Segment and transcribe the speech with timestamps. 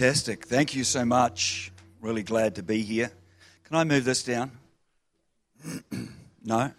[0.00, 0.46] Fantastic.
[0.46, 1.70] Thank you so much.
[2.00, 3.12] Really glad to be here.
[3.64, 4.50] Can I move this down?
[6.42, 6.72] no?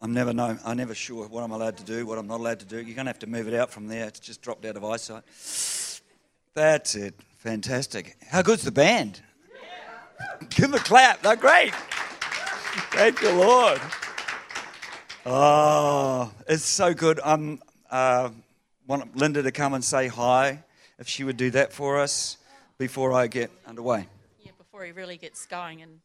[0.00, 0.56] I'm never know.
[0.64, 2.76] I'm never sure what I'm allowed to do, what I'm not allowed to do.
[2.76, 4.06] You're going to have to move it out from there.
[4.06, 5.24] It's just dropped out of eyesight.
[6.54, 7.20] That's it.
[7.40, 8.16] Fantastic.
[8.26, 9.20] How good's the band?
[10.48, 11.20] Give them a clap.
[11.20, 11.74] They're great.
[12.94, 13.78] Thank you, Lord.
[15.26, 17.20] Oh, it's so good.
[17.22, 17.60] I'm
[17.90, 18.30] uh,
[18.86, 20.64] want Linda to come and say hi,
[20.98, 22.38] if she would do that for us
[22.78, 24.06] before I get underway.
[24.44, 26.00] Yeah, before he really gets going and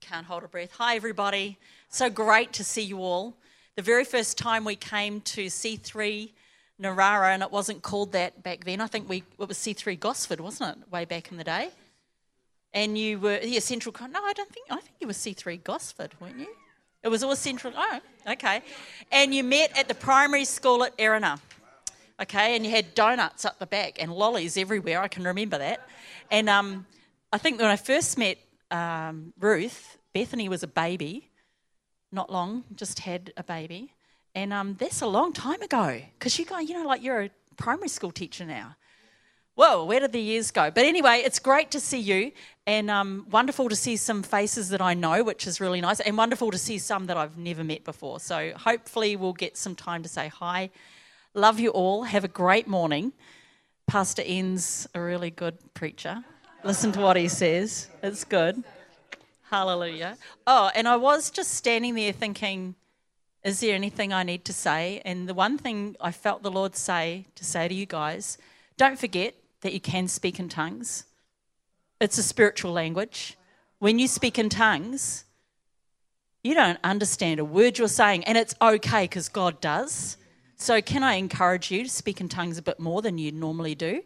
[0.00, 0.70] can't hold a breath.
[0.78, 1.58] Hi, everybody.
[1.88, 3.36] So great to see you all.
[3.76, 6.32] The very first time we came to C3
[6.80, 8.80] Narara, and it wasn't called that back then.
[8.80, 11.70] I think we it was C3 Gosford, wasn't it, way back in the day?
[12.72, 13.94] And you were yeah, Central.
[14.08, 14.66] No, I don't think.
[14.70, 16.48] I think you were C3 Gosford, weren't you?
[17.02, 17.72] It was all Central.
[17.76, 18.62] Oh, okay.
[19.10, 21.40] And you met at the primary school at Erina.
[22.20, 25.00] Okay, and you had donuts up the back and lollies everywhere.
[25.00, 25.88] I can remember that.
[26.32, 26.84] And um,
[27.32, 28.38] I think when I first met
[28.72, 31.30] um, Ruth, Bethany was a baby,
[32.10, 33.94] not long, just had a baby,
[34.34, 36.00] and um, that's a long time ago.
[36.18, 38.74] Because you go, you know, like you're a primary school teacher now.
[39.54, 40.70] Whoa, where did the years go?
[40.70, 42.32] But anyway, it's great to see you,
[42.66, 46.16] and um, wonderful to see some faces that I know, which is really nice, and
[46.16, 48.18] wonderful to see some that I've never met before.
[48.18, 50.70] So hopefully, we'll get some time to say hi.
[51.34, 52.04] Love you all.
[52.04, 53.12] Have a great morning.
[53.86, 56.24] Pastor Ian's a really good preacher.
[56.64, 58.62] Listen to what he says, it's good.
[59.50, 60.18] Hallelujah.
[60.46, 62.74] Oh, and I was just standing there thinking,
[63.44, 65.00] is there anything I need to say?
[65.04, 68.36] And the one thing I felt the Lord say to say to you guys
[68.76, 71.04] don't forget that you can speak in tongues.
[72.00, 73.36] It's a spiritual language.
[73.78, 75.24] When you speak in tongues,
[76.44, 80.16] you don't understand a word you're saying, and it's okay because God does.
[80.60, 83.76] So, can I encourage you to speak in tongues a bit more than you normally
[83.76, 84.02] do?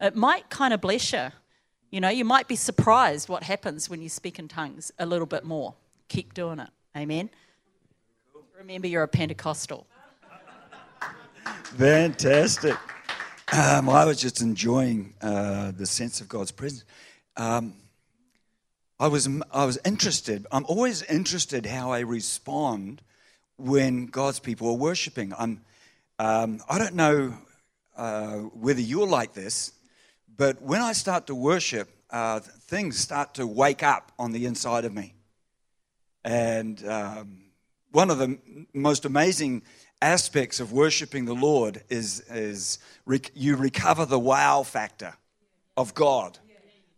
[0.00, 1.28] It might kind of bless you.
[1.92, 5.26] You know, you might be surprised what happens when you speak in tongues a little
[5.26, 5.74] bit more.
[6.08, 6.68] Keep doing it.
[6.96, 7.30] Amen.
[8.58, 9.86] Remember, you're a Pentecostal.
[11.76, 12.76] Fantastic.
[13.52, 16.84] Um, I was just enjoying uh, the sense of God's presence.
[17.36, 17.74] Um,
[18.98, 20.44] I was I was interested.
[20.50, 23.00] I'm always interested how I respond
[23.56, 25.32] when God's people are worshiping.
[25.38, 25.60] I'm
[26.18, 27.34] um, I don't know
[27.96, 29.72] uh, whether you're like this,
[30.36, 34.84] but when I start to worship, uh, things start to wake up on the inside
[34.84, 35.14] of me.
[36.24, 37.44] And um,
[37.92, 38.38] one of the
[38.72, 39.62] most amazing
[40.00, 45.14] aspects of worshiping the Lord is, is rec- you recover the wow factor
[45.76, 46.38] of God.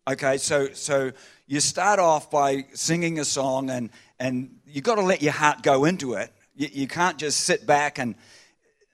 [0.09, 1.11] Okay, so so
[1.49, 3.91] you start off by singing a song, and
[4.21, 6.33] and you've got to let your heart go into it.
[6.55, 8.15] You, you can't just sit back and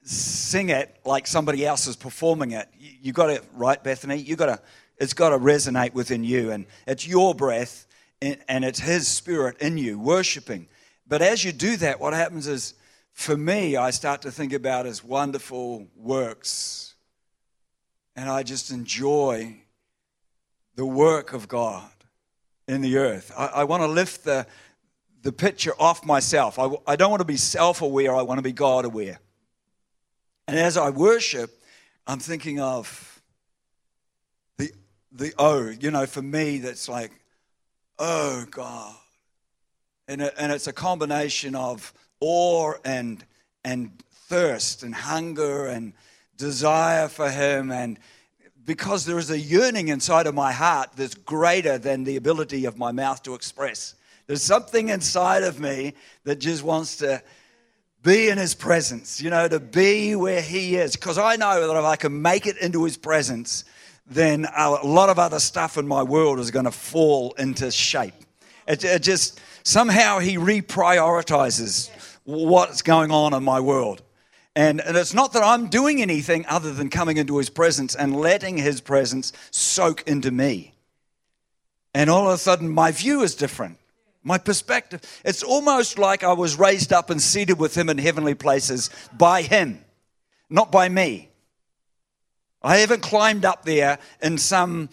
[0.03, 2.69] sing it like somebody else is performing it.
[2.79, 4.17] You, you got to right, Bethany.
[4.17, 4.61] You got to.
[4.99, 7.87] It's got to resonate within you, and it's your breath,
[8.21, 10.69] and, and it's His Spirit in you worshiping.
[11.09, 12.75] But as you do that, what happens is,
[13.13, 16.95] for me, I start to think about His wonderful works,
[18.15, 19.57] and I just enjoy
[20.77, 21.91] the work of God
[22.69, 23.33] in the earth.
[23.37, 24.47] I, I want to lift the,
[25.23, 26.59] the picture off myself.
[26.59, 29.19] I, I don't want to be self aware, I want to be God aware.
[30.49, 31.51] And as I worship,
[32.07, 33.23] I'm thinking of
[34.59, 34.73] the,
[35.13, 37.13] the oh, you know, for me, that's like,
[37.99, 38.95] oh God.
[40.09, 43.25] And, it, and it's a combination of awe and,
[43.65, 45.93] and thirst and hunger and
[46.37, 47.99] desire for Him and
[48.65, 52.79] because there is a yearning inside of my heart that's greater than the ability of
[52.79, 53.95] my mouth to express.
[54.27, 55.95] There's something inside of me
[56.25, 57.23] that just wants to
[58.03, 60.97] be in his presence, you know, to be where he is.
[60.97, 63.65] Because I know that if I can make it into his presence,
[64.07, 68.15] then a lot of other stuff in my world is going to fall into shape.
[68.67, 71.91] It, it just somehow he reprioritizes
[72.25, 74.03] what's going on in my world.
[74.55, 78.17] And, and it's not that I'm doing anything other than coming into his presence and
[78.17, 80.75] letting his presence soak into me.
[81.95, 83.79] And all of a sudden, my view is different.
[84.23, 85.01] My perspective.
[85.25, 89.43] It's almost like I was raised up and seated with him in heavenly places by
[89.43, 89.85] him,
[90.49, 91.29] not by me.
[92.63, 94.89] I haven't climbed up there in some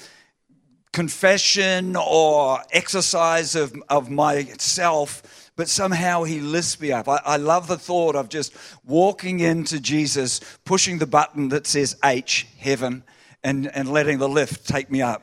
[0.92, 7.08] confession or exercise of, of myself, but somehow he lifts me up.
[7.08, 11.96] I, I love the thought of just walking into Jesus, pushing the button that says
[12.04, 13.04] H, heaven,
[13.44, 15.22] and, and letting the lift take me up.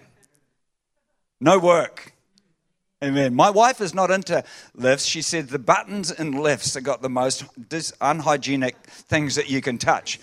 [1.41, 2.13] No work.
[3.05, 3.35] Amen.
[3.35, 4.43] My wife is not into
[4.75, 5.05] lifts.
[5.05, 9.61] She said the buttons in lifts have got the most dis- unhygienic things that you
[9.61, 10.19] can touch.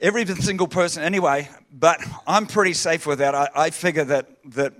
[0.00, 3.36] Every single person, anyway, but I'm pretty safe with that.
[3.36, 4.72] I, I figure that, that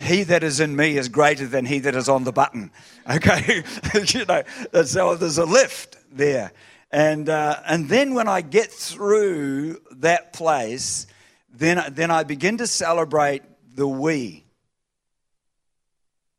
[0.00, 2.70] he that is in me is greater than he that is on the button.
[3.08, 3.64] Okay?
[4.06, 4.42] you know,
[4.84, 6.52] so there's a lift there.
[6.92, 11.06] And, uh, and then when I get through that place,
[11.52, 13.42] then, then I begin to celebrate
[13.74, 14.44] the we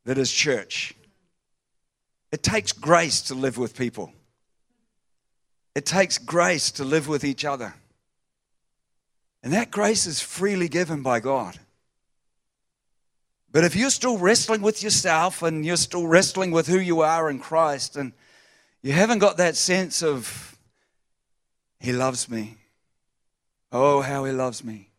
[0.06, 0.94] that is church.
[2.32, 4.14] It takes grace to live with people.
[5.76, 7.74] It takes grace to live with each other.
[9.44, 11.60] And that grace is freely given by God.
[13.52, 17.30] But if you're still wrestling with yourself and you're still wrestling with who you are
[17.30, 18.14] in Christ and
[18.82, 20.58] you haven't got that sense of,
[21.80, 22.58] He loves me,
[23.72, 24.90] oh, how He loves me,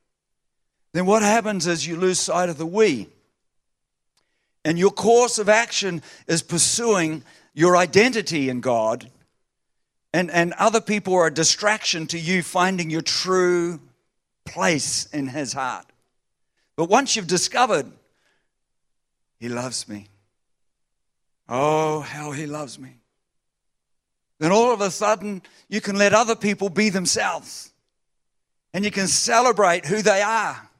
[0.93, 3.09] then what happens is you lose sight of the we.
[4.65, 7.25] And your course of action is pursuing
[7.55, 9.11] your identity in God,
[10.15, 13.81] and, and other people are a distraction to you finding your true
[14.45, 15.87] place in His heart.
[16.77, 17.91] But once you've discovered,
[19.39, 20.07] He loves me,
[21.49, 22.99] oh, how He loves me,
[24.39, 27.73] then all of a sudden you can let other people be themselves,
[28.73, 30.71] and you can celebrate who they are.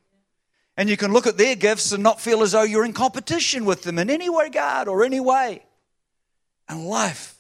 [0.77, 3.65] And you can look at their gifts and not feel as though you're in competition
[3.65, 5.63] with them in any regard or any way.
[6.69, 7.37] And life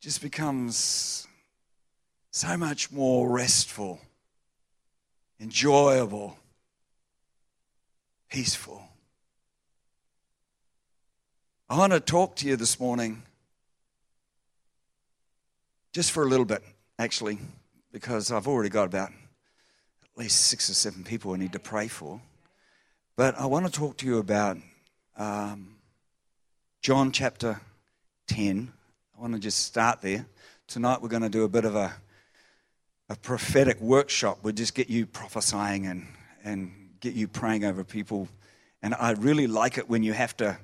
[0.00, 1.26] just becomes
[2.30, 4.00] so much more restful,
[5.40, 6.38] enjoyable,
[8.28, 8.82] peaceful.
[11.68, 13.22] I want to talk to you this morning
[15.92, 16.62] just for a little bit,
[16.98, 17.38] actually,
[17.92, 21.88] because I've already got about at least six or seven people I need to pray
[21.88, 22.20] for.
[23.16, 24.56] But I want to talk to you about
[25.16, 25.76] um,
[26.82, 27.60] John chapter
[28.26, 28.72] 10.
[29.16, 30.26] I want to just start there.
[30.66, 31.94] Tonight we're going to do a bit of a,
[33.08, 34.40] a prophetic workshop.
[34.42, 36.08] We'll just get you prophesying and,
[36.42, 38.26] and get you praying over people.
[38.82, 40.58] And I really like it when you have to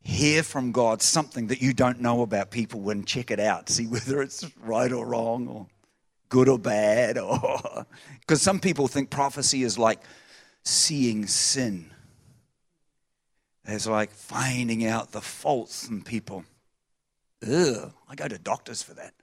[0.00, 3.86] hear from God something that you don't know about people and check it out, see
[3.86, 5.68] whether it's right or wrong or
[6.28, 7.18] good or bad.
[7.18, 7.86] Or
[8.18, 10.00] because some people think prophecy is like
[10.64, 11.90] seeing sin.
[13.66, 16.44] It's like finding out the faults in people.
[17.46, 19.14] Ugh, I go to doctors for that.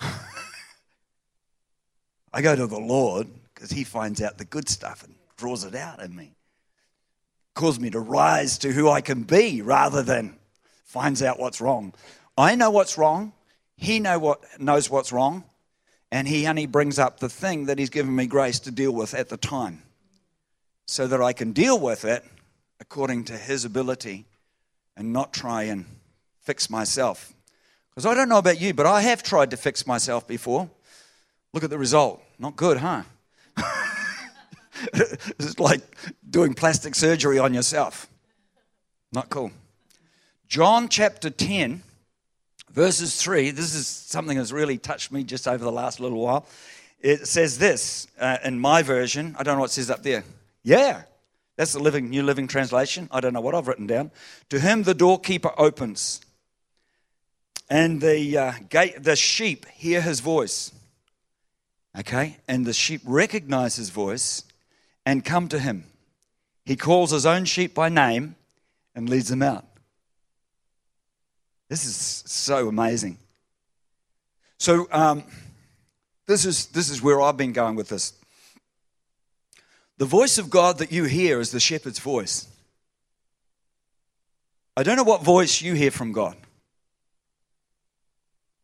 [2.32, 5.74] I go to the Lord because He finds out the good stuff and draws it
[5.74, 6.34] out in me.
[7.54, 10.36] Calls me to rise to who I can be rather than
[10.84, 11.92] finds out what's wrong.
[12.36, 13.32] I know what's wrong.
[13.76, 15.44] He know what, knows what's wrong.
[16.12, 19.14] And He only brings up the thing that He's given me grace to deal with
[19.14, 19.82] at the time
[20.90, 22.24] so that I can deal with it
[22.80, 24.24] according to His ability
[24.96, 25.84] and not try and
[26.40, 27.32] fix myself.
[27.90, 30.68] Because I don't know about you, but I have tried to fix myself before.
[31.52, 32.20] Look at the result.
[32.40, 33.04] Not good, huh?
[34.92, 35.80] it's like
[36.28, 38.08] doing plastic surgery on yourself.
[39.12, 39.52] Not cool.
[40.48, 41.84] John chapter 10,
[42.72, 43.52] verses 3.
[43.52, 46.46] This is something that's really touched me just over the last little while.
[46.98, 49.36] It says this uh, in my version.
[49.38, 50.24] I don't know what it says up there.
[50.62, 51.02] Yeah,
[51.56, 53.08] that's the living, New Living Translation.
[53.10, 54.10] I don't know what I've written down.
[54.50, 56.20] To him the doorkeeper opens,
[57.68, 60.72] and the uh, gate, the sheep hear his voice.
[61.98, 64.44] Okay, and the sheep recognize his voice
[65.04, 65.84] and come to him.
[66.64, 68.36] He calls his own sheep by name
[68.94, 69.64] and leads them out.
[71.68, 73.18] This is so amazing.
[74.58, 75.24] So, um,
[76.26, 78.12] this is this is where I've been going with this.
[80.00, 82.48] The voice of God that you hear is the shepherd's voice.
[84.74, 86.38] I don't know what voice you hear from God.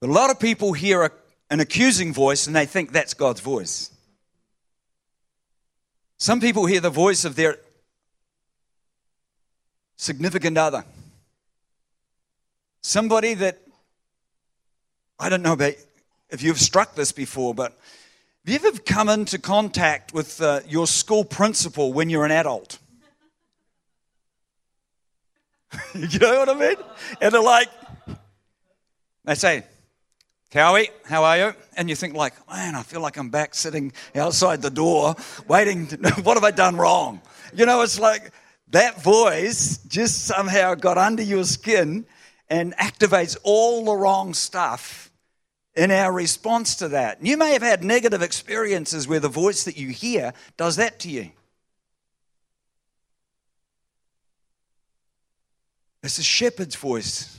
[0.00, 1.11] But a lot of people hear a,
[1.50, 3.90] an accusing voice and they think that's God's voice.
[6.16, 7.59] Some people hear the voice of their
[9.97, 10.87] significant other.
[12.81, 13.61] Somebody that,
[15.19, 15.75] I don't know about
[16.31, 17.78] if you've struck this before, but
[18.47, 22.79] have you ever come into contact with uh, your school principal when you're an adult?
[25.97, 26.76] you know what I mean?
[27.21, 27.69] And they're like,
[29.25, 29.65] they say,
[30.53, 31.55] Cowie, how are you?
[31.76, 35.17] And you think like, man, I feel like I'm back sitting outside the door
[35.49, 35.88] waiting.
[35.88, 37.21] To, what have I done wrong?
[37.53, 38.31] You know, it's like
[38.69, 42.07] that voice just somehow got under your skin
[42.49, 45.06] and activates all the wrong stuff
[45.76, 47.25] in our response to that.
[47.25, 51.11] You may have had negative experiences where the voice that you hear does that to
[51.11, 51.30] you.
[56.02, 57.38] It's a shepherd's voice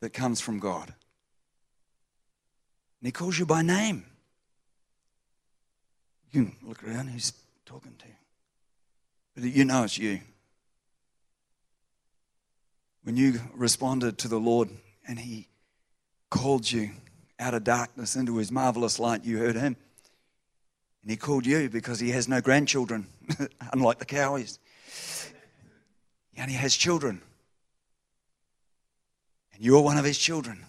[0.00, 0.94] that comes from God.
[3.00, 4.04] And he calls you by name.
[6.30, 7.32] You can look around, who's
[7.64, 8.14] talking to you?
[9.34, 10.20] But you know it's you.
[13.02, 14.68] When you responded to the Lord
[15.08, 15.48] and he
[16.28, 16.90] called you
[17.38, 19.76] out of darkness into his marvelous light, you heard him.
[21.02, 23.06] And he called you because he has no grandchildren,
[23.72, 24.58] unlike the Cowies.
[26.32, 27.20] He only has children.
[29.54, 30.64] And you're one of his children.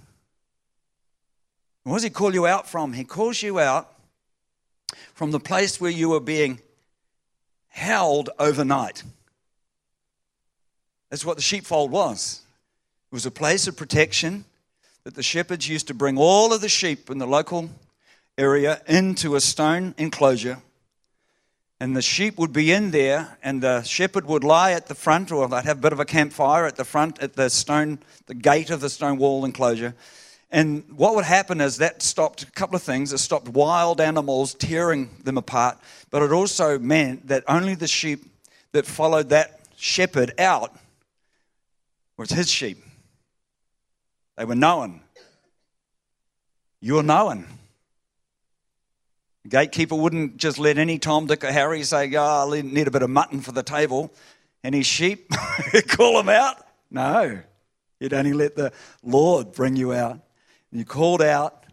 [1.83, 2.93] What does he call you out from?
[2.93, 3.91] He calls you out
[5.13, 6.61] from the place where you were being
[7.67, 9.03] held overnight.
[11.09, 12.41] That's what the sheepfold was.
[13.11, 14.45] It was a place of protection
[15.09, 17.67] that the shepherds used to bring all of the sheep in the local
[18.37, 20.59] area into a stone enclosure.
[21.79, 25.31] And the sheep would be in there, and the shepherd would lie at the front,
[25.31, 27.97] or they'd have a bit of a campfire at the front, at the stone,
[28.27, 29.95] the gate of the stone wall enclosure.
[30.51, 33.11] And what would happen is that stopped a couple of things.
[33.11, 35.79] It stopped wild animals tearing them apart,
[36.11, 38.25] but it also meant that only the sheep
[38.73, 40.77] that followed that shepherd out
[42.15, 42.83] was his sheep.
[44.39, 45.01] They were known.
[46.79, 47.45] You were known.
[49.43, 52.91] The gatekeeper wouldn't just let any Tom, Dick, or Harry say, Oh, I need a
[52.91, 54.13] bit of mutton for the table.
[54.63, 55.29] Any sheep?
[55.89, 56.55] Call them out?
[56.89, 57.41] No.
[57.99, 58.71] You'd only let the
[59.03, 60.21] Lord bring you out.
[60.71, 61.65] You called out,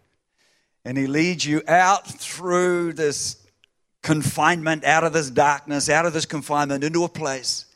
[0.85, 3.47] and He leads you out through this
[4.03, 7.67] confinement, out of this darkness, out of this confinement, into a place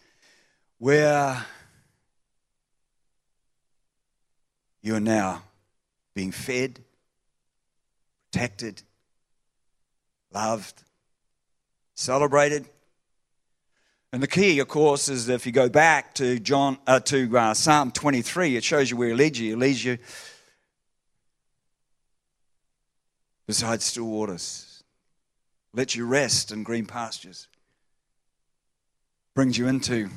[0.79, 1.47] where
[4.83, 5.43] you are now
[6.15, 6.81] being fed,
[8.31, 8.83] protected,
[10.33, 10.83] loved,
[11.95, 12.67] celebrated.
[14.13, 17.55] And the key, of course, is if you go back to John uh, to uh,
[17.55, 19.51] Psalm 23, it shows you where he leads you.
[19.51, 19.99] He leads you
[23.47, 24.83] beside still waters,
[25.73, 27.49] lets you rest in green pastures,
[29.35, 30.09] brings you into,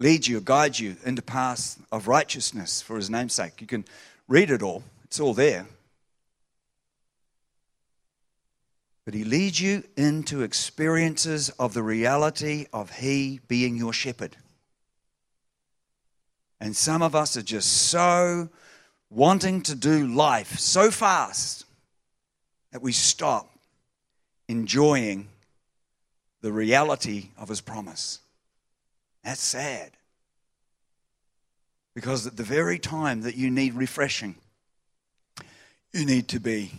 [0.00, 3.60] leads you, guide you into paths of righteousness for his name's sake.
[3.60, 3.84] You can
[4.28, 5.66] read it all, it's all there.
[9.04, 14.36] But he leads you into experiences of the reality of he being your shepherd.
[16.58, 18.48] And some of us are just so
[19.10, 21.66] wanting to do life so fast
[22.72, 23.50] that we stop
[24.48, 25.28] enjoying
[26.40, 28.20] the reality of his promise.
[29.24, 29.92] That's sad.
[31.94, 34.34] Because at the very time that you need refreshing,
[35.92, 36.72] you need to be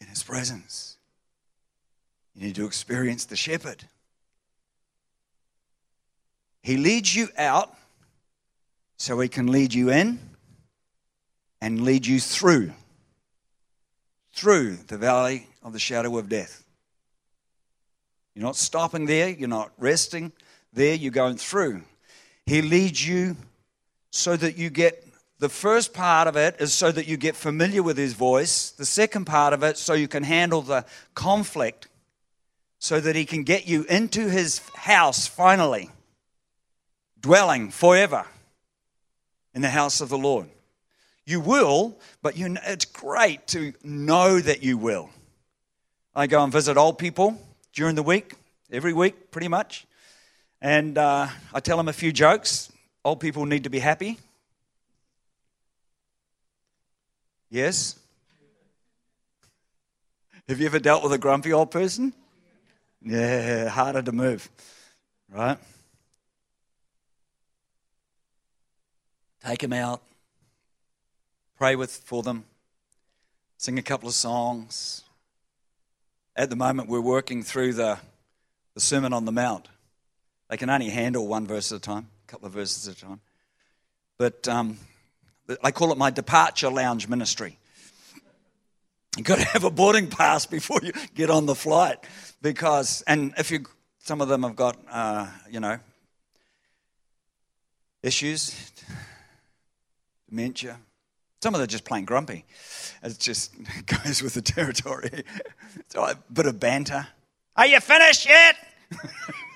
[0.00, 0.96] in his presence.
[2.34, 3.84] You need to experience the shepherd.
[6.62, 7.74] He leads you out
[8.96, 10.20] so he can lead you in
[11.60, 12.72] and lead you through
[14.32, 16.64] through the valley of the shadow of death.
[18.34, 20.32] You're not stopping there, you're not resting
[20.72, 21.82] there, you're going through.
[22.46, 23.36] He leads you
[24.10, 25.06] so that you get
[25.42, 28.70] the first part of it is so that you get familiar with his voice.
[28.70, 30.84] The second part of it, so you can handle the
[31.16, 31.88] conflict,
[32.78, 35.90] so that he can get you into his house finally,
[37.20, 38.24] dwelling forever
[39.52, 40.48] in the house of the Lord.
[41.26, 45.10] You will, but you, know, it's great to know that you will.
[46.14, 47.36] I go and visit old people
[47.72, 48.34] during the week,
[48.70, 49.86] every week pretty much,
[50.62, 52.72] and uh, I tell them a few jokes.
[53.04, 54.18] Old people need to be happy.
[57.50, 57.98] Yes?
[60.48, 62.12] Have you ever dealt with a grumpy old person?
[63.04, 64.48] Yeah, harder to move,
[65.28, 65.58] right?
[69.44, 70.00] Take them out,
[71.58, 72.44] pray with for them,
[73.56, 75.02] sing a couple of songs.
[76.36, 77.98] At the moment, we're working through the,
[78.74, 79.66] the Sermon on the Mount.
[80.52, 83.00] They can only handle one verse at a time, a couple of verses at a
[83.00, 83.22] time.
[84.18, 84.76] But um,
[85.64, 87.58] I call it my departure lounge ministry.
[89.16, 92.04] You've got to have a boarding pass before you get on the flight
[92.42, 93.64] because, and if you,
[94.00, 95.78] some of them have got, uh, you know,
[98.02, 98.72] issues,
[100.28, 100.78] dementia,
[101.42, 102.44] Some of them are just plain grumpy.
[103.02, 103.54] It just
[103.86, 105.24] goes with the territory.
[105.88, 107.06] So a bit of banter.
[107.56, 108.56] Are you finished yet?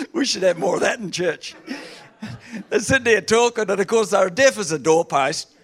[0.12, 1.54] we should have more of that in church.
[2.68, 5.54] They're sitting there talking, and of course they're deaf as a doorpost.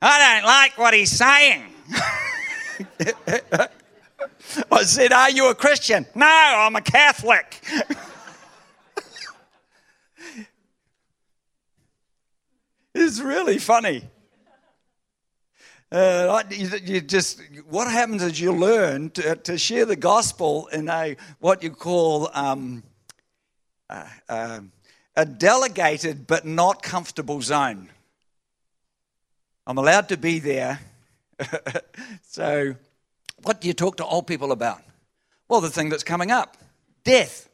[0.00, 1.62] I don't like what he's saying.
[4.70, 6.06] I said, Are you a Christian?
[6.14, 7.60] No, I'm a Catholic.
[12.94, 14.04] it's really funny.
[15.90, 20.88] Uh, you, you just what happens is you learn to, to share the gospel in
[20.88, 22.82] a what you call um,
[23.88, 24.72] uh, um,
[25.14, 27.88] a delegated but not comfortable zone.
[29.66, 30.80] I'm allowed to be there.
[32.22, 32.74] so,
[33.42, 34.82] what do you talk to old people about?
[35.48, 36.56] Well, the thing that's coming up
[37.04, 37.48] death.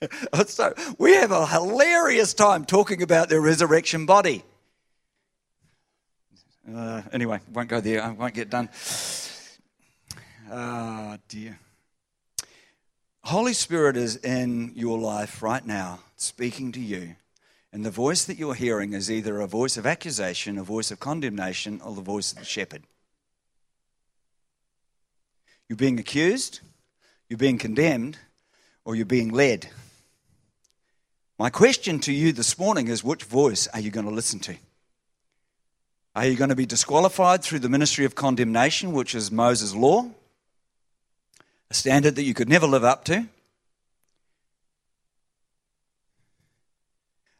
[0.46, 4.44] so, we have a hilarious time talking about the resurrection body.
[6.74, 8.02] Uh, anyway, won't go there.
[8.02, 8.68] I won't get done.
[10.50, 11.58] Ah, dear.
[13.28, 17.14] Holy Spirit is in your life right now, speaking to you.
[17.74, 20.98] And the voice that you're hearing is either a voice of accusation, a voice of
[20.98, 22.84] condemnation, or the voice of the shepherd.
[25.68, 26.60] You're being accused,
[27.28, 28.16] you're being condemned,
[28.86, 29.68] or you're being led.
[31.38, 34.56] My question to you this morning is which voice are you going to listen to?
[36.16, 40.12] Are you going to be disqualified through the ministry of condemnation, which is Moses' law,
[41.70, 43.26] a standard that you could never live up to?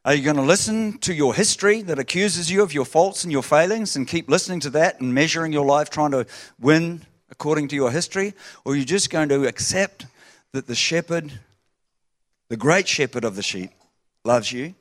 [0.05, 3.31] Are you going to listen to your history that accuses you of your faults and
[3.31, 6.25] your failings and keep listening to that and measuring your life trying to
[6.59, 8.33] win according to your history?
[8.63, 10.05] Or are you just going to accept
[10.53, 11.31] that the shepherd,
[12.47, 13.71] the great shepherd of the sheep,
[14.23, 14.73] loves you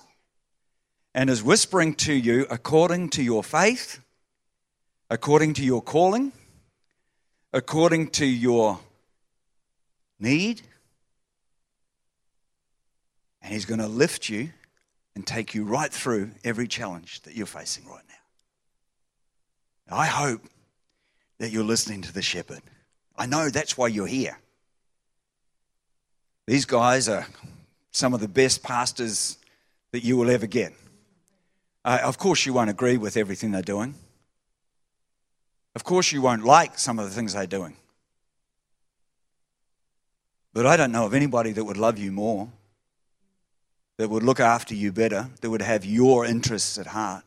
[1.14, 4.00] and is whispering to you according to your faith,
[5.10, 6.32] according to your calling,
[7.52, 8.78] according to your
[10.18, 10.62] need?
[13.42, 14.50] And he's going to lift you
[15.14, 19.96] and take you right through every challenge that you're facing right now.
[19.96, 20.42] I hope
[21.38, 22.60] that you're listening to the shepherd.
[23.16, 24.38] I know that's why you're here.
[26.46, 27.26] These guys are
[27.90, 29.38] some of the best pastors
[29.92, 30.72] that you will ever get.
[31.84, 33.94] Uh, of course, you won't agree with everything they're doing.
[35.74, 37.76] Of course, you won't like some of the things they're doing.
[40.52, 42.48] But I don't know of anybody that would love you more
[43.98, 47.24] that would look after you better, that would have your interests at heart.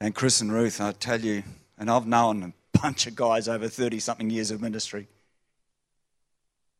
[0.00, 1.42] And Chris and Ruth, I tell you,
[1.78, 2.42] and I've known
[2.74, 5.08] a bunch of guys over 30 something years of ministry,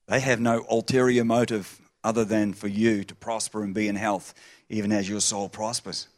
[0.06, 4.32] they have no ulterior motive other than for you to prosper and be in health,
[4.68, 6.08] even as your soul prospers.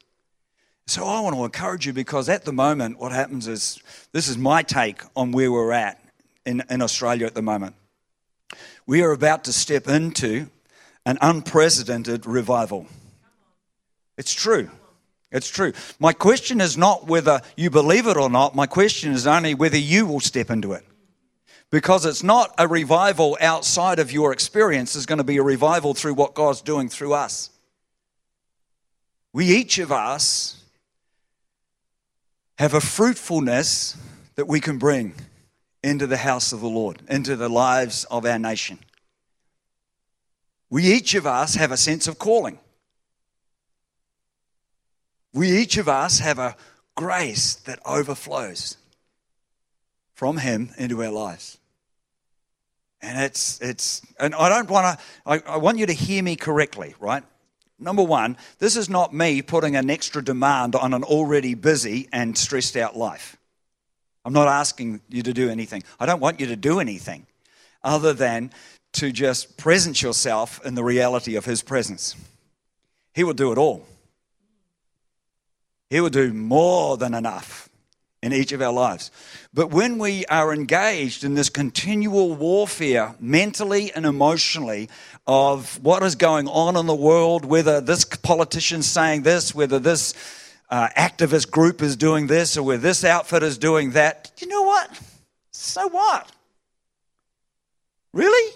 [0.86, 4.36] So I want to encourage you because at the moment, what happens is this is
[4.36, 6.02] my take on where we're at
[6.44, 7.74] in, in Australia at the moment.
[8.86, 10.48] We are about to step into
[11.04, 12.86] an unprecedented revival.
[14.16, 14.70] It's true.
[15.30, 15.72] It's true.
[15.98, 18.54] My question is not whether you believe it or not.
[18.54, 20.84] My question is only whether you will step into it.
[21.70, 25.94] Because it's not a revival outside of your experience, it's going to be a revival
[25.94, 27.48] through what God's doing through us.
[29.32, 30.62] We each of us
[32.58, 33.96] have a fruitfulness
[34.34, 35.14] that we can bring
[35.82, 38.78] into the house of the Lord, into the lives of our nation.
[40.70, 42.58] We each of us have a sense of calling.
[45.34, 46.56] We each of us have a
[46.94, 48.76] grace that overflows
[50.14, 51.58] from Him into our lives.
[53.00, 56.36] And it's, it's and I don't want to, I, I want you to hear me
[56.36, 57.24] correctly, right?
[57.78, 62.38] Number one, this is not me putting an extra demand on an already busy and
[62.38, 63.36] stressed out life.
[64.24, 65.82] I'm not asking you to do anything.
[65.98, 67.26] I don't want you to do anything
[67.82, 68.52] other than
[68.94, 72.14] to just present yourself in the reality of His presence.
[73.14, 73.86] He will do it all.
[75.90, 77.68] He will do more than enough
[78.22, 79.10] in each of our lives.
[79.52, 84.88] But when we are engaged in this continual warfare, mentally and emotionally,
[85.26, 90.14] of what is going on in the world, whether this politician's saying this, whether this
[90.72, 94.62] uh, activist group is doing this, or where this outfit is doing that, you know
[94.62, 94.98] what?
[95.50, 96.32] So what?
[98.14, 98.54] Really?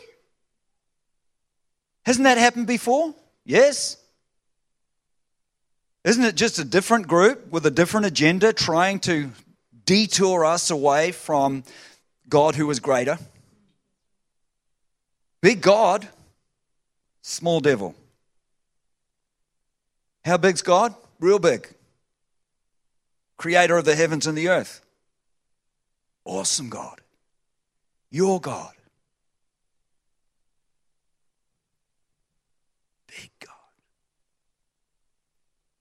[2.06, 3.14] Hasn't that happened before?
[3.44, 3.98] Yes.
[6.04, 9.30] Isn't it just a different group with a different agenda trying to
[9.84, 11.64] detour us away from
[12.30, 13.18] God who is greater?
[15.42, 16.08] Big God,
[17.20, 17.94] small devil.
[20.24, 20.94] How big's God?
[21.20, 21.75] Real big.
[23.36, 24.80] Creator of the heavens and the earth.
[26.24, 27.00] Awesome God.
[28.10, 28.72] Your God.
[33.06, 33.54] Big God.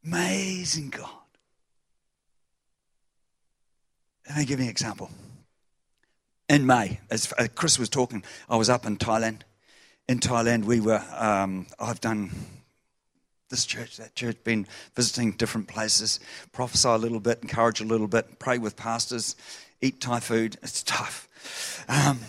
[0.06, 1.10] Amazing God.
[4.28, 5.10] Let me give you an example.
[6.48, 9.41] In May, as Chris was talking, I was up in Thailand.
[10.08, 12.32] In Thailand, we were, um, I've done
[13.56, 16.20] this church, that church, been visiting different places,
[16.52, 19.38] prophesy a little bit, encourage a little bit, pray with pastors,
[19.80, 20.58] eat Thai food.
[20.62, 21.30] It's tough.
[21.88, 22.20] Um,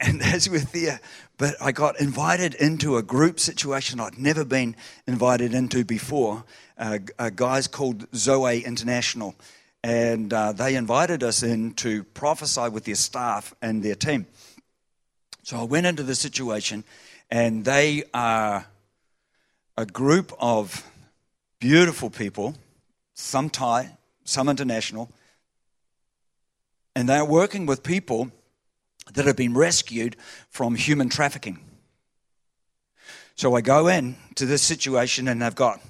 [0.00, 1.00] and as we're there,
[1.36, 4.76] but I got invited into a group situation I'd never been
[5.08, 6.44] invited into before.
[6.78, 9.34] Uh, uh, guys called Zoe International,
[9.82, 14.26] and uh, they invited us in to prophesy with their staff and their team.
[15.42, 16.84] So I went into the situation,
[17.32, 18.68] and they are
[19.78, 20.84] a group of
[21.60, 22.56] beautiful people,
[23.14, 25.08] some Thai, some international,
[26.96, 28.32] and they're working with people
[29.14, 30.16] that have been rescued
[30.50, 31.60] from human trafficking.
[33.36, 35.80] So I go in to this situation, and they've got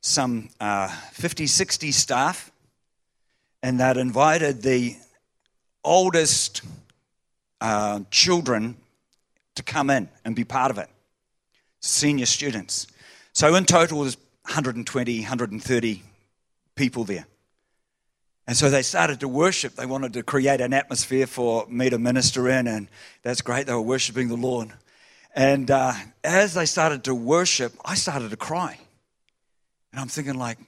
[0.00, 2.50] some uh, 50, 60 staff,
[3.62, 4.96] and they'd invited the
[5.84, 6.62] oldest
[7.60, 8.78] uh, children
[9.54, 10.88] to come in and be part of it,
[11.80, 12.86] senior students.
[13.34, 16.02] So in total, there's 120, 130
[16.76, 17.26] people there.
[18.46, 19.74] And so they started to worship.
[19.74, 22.88] They wanted to create an atmosphere for me to minister in, and
[23.22, 23.66] that's great.
[23.66, 24.72] They were worshiping the Lord.
[25.34, 28.78] And uh, as they started to worship, I started to cry.
[29.90, 30.58] And I'm thinking, like,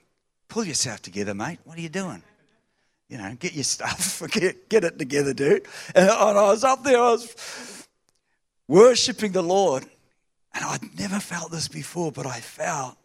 [0.49, 1.59] pull yourself together, mate.
[1.65, 2.23] What are you doing?
[3.09, 5.67] You know, get your stuff, get, get it together, dude.
[5.95, 7.87] And, and I was up there, I was
[8.67, 9.85] worshiping the Lord.
[10.57, 12.97] And I'd never felt this before, but I felt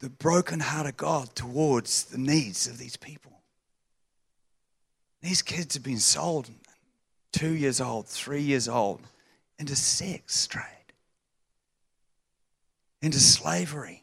[0.00, 3.40] the broken heart of God towards the needs of these people.
[5.22, 6.50] These kids have been sold
[7.30, 9.00] two years old, three years old,
[9.60, 10.64] into sex trade,
[13.00, 14.02] into slavery.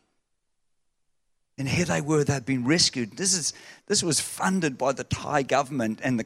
[1.57, 3.17] And here they were, they'd been rescued.
[3.17, 3.51] This, is,
[3.87, 6.25] this was funded by the Thai government, and the,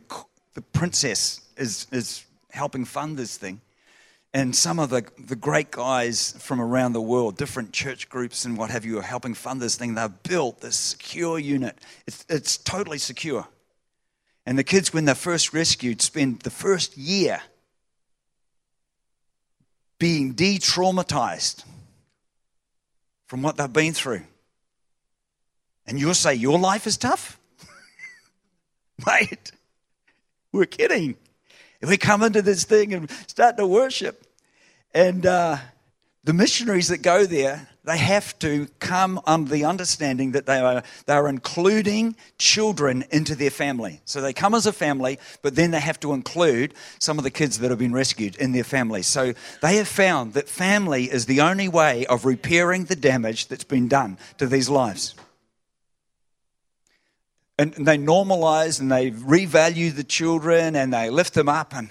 [0.54, 3.60] the princess is, is helping fund this thing.
[4.34, 8.58] And some of the, the great guys from around the world, different church groups and
[8.58, 9.94] what have you, are helping fund this thing.
[9.94, 11.78] They've built this secure unit.
[12.08, 13.48] It's, it's totally secure.
[14.46, 17.42] And the kids, when they're first rescued, spend the first year
[20.00, 21.64] being de traumatized
[23.28, 24.24] from what they've been through.
[25.86, 27.40] And you'll say, Your life is tough?
[29.06, 29.52] Mate,
[30.52, 31.16] we're kidding.
[31.84, 34.26] If we come into this thing and start to worship,
[34.94, 35.58] and uh,
[36.24, 40.82] the missionaries that go there, they have to come under the understanding that they are,
[41.08, 44.00] they are including children into their family.
[44.06, 47.30] So they come as a family, but then they have to include some of the
[47.30, 49.02] kids that have been rescued in their family.
[49.02, 53.66] So they have found that family is the only way of repairing the damage that's
[53.66, 55.16] been done to these lives.
[57.58, 61.76] And they normalize and they revalue the children and they lift them up.
[61.76, 61.90] And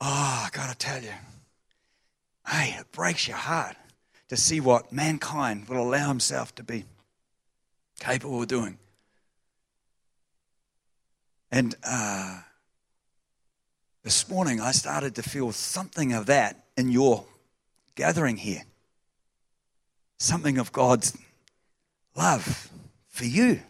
[0.00, 1.12] oh, I got to tell you,
[2.48, 3.76] hey, it breaks your heart
[4.28, 6.84] to see what mankind will allow himself to be
[8.00, 8.78] capable of doing.
[11.50, 12.40] And uh,
[14.02, 17.24] this morning, I started to feel something of that in your
[17.94, 18.62] gathering here.
[20.18, 21.16] Something of God's
[22.16, 22.70] love
[23.08, 23.60] for you.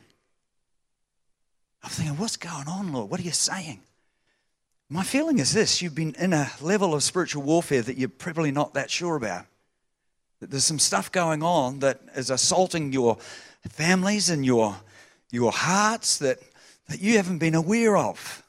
[1.86, 3.12] I'm thinking, what's going on, Lord?
[3.12, 3.78] What are you saying?
[4.88, 8.50] My feeling is this you've been in a level of spiritual warfare that you're probably
[8.50, 9.46] not that sure about.
[10.40, 13.18] That there's some stuff going on that is assaulting your
[13.70, 14.74] families and your,
[15.30, 16.40] your hearts that,
[16.88, 18.42] that you haven't been aware of.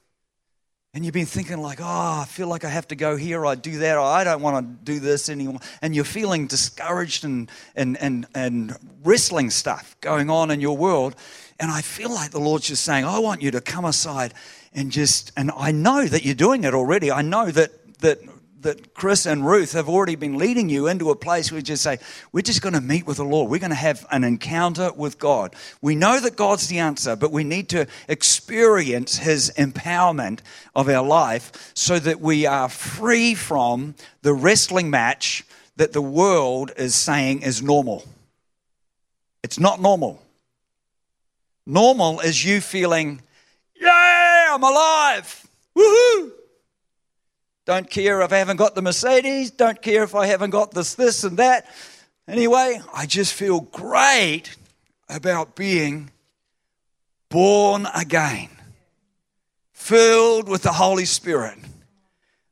[0.95, 1.85] And you've been thinking, like, oh,
[2.21, 4.65] I feel like I have to go here, I do that, or I don't want
[4.65, 5.59] to do this anymore.
[5.83, 11.15] And you're feeling discouraged and, and, and, and wrestling stuff going on in your world.
[11.59, 14.33] And I feel like the Lord's just saying, I want you to come aside
[14.73, 17.11] and just, and I know that you're doing it already.
[17.11, 18.19] I know that, that
[18.61, 21.83] that Chris and Ruth have already been leading you into a place where you just
[21.83, 21.99] say,
[22.31, 23.49] We're just going to meet with the Lord.
[23.49, 25.55] We're going to have an encounter with God.
[25.81, 30.39] We know that God's the answer, but we need to experience His empowerment
[30.75, 36.71] of our life so that we are free from the wrestling match that the world
[36.77, 38.03] is saying is normal.
[39.43, 40.21] It's not normal.
[41.67, 43.21] Normal is you feeling,
[43.75, 45.45] Yeah, I'm alive.
[45.75, 46.31] Woohoo!
[47.65, 49.51] Don't care if I haven't got the Mercedes.
[49.51, 51.67] Don't care if I haven't got this, this, and that.
[52.25, 54.55] Anyway, I just feel great.
[55.09, 56.11] about being
[57.29, 58.49] born again,
[59.71, 61.57] filled with the Holy Spirit,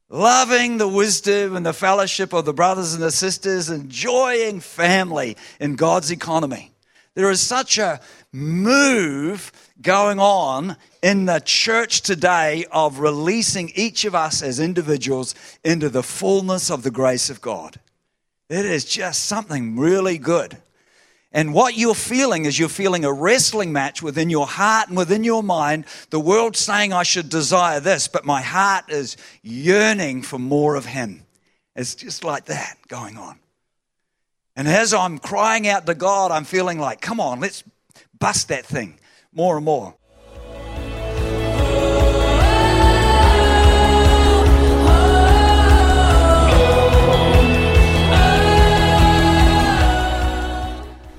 [0.09, 5.75] loving the wisdom and the fellowship of the brothers and the sisters, enjoying family in
[5.75, 6.71] God's economy.
[7.15, 7.99] There is such a
[8.35, 15.89] move going on in the church today of releasing each of us as individuals into
[15.89, 17.79] the fullness of the grace of God.
[18.49, 20.57] It is just something really good.
[21.31, 25.23] And what you're feeling is you're feeling a wrestling match within your heart and within
[25.23, 25.85] your mind.
[26.09, 30.85] The world's saying I should desire this, but my heart is yearning for more of
[30.85, 31.25] Him.
[31.75, 33.37] It's just like that going on.
[34.55, 37.63] And as I'm crying out to God, I'm feeling like, come on, let's
[38.19, 38.99] bust that thing
[39.33, 39.95] more and more.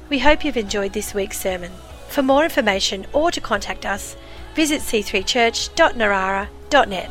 [0.09, 1.72] We hope you've enjoyed this week's sermon.
[2.09, 4.16] For more information or to contact us,
[4.54, 7.11] visit c3church.narara.net.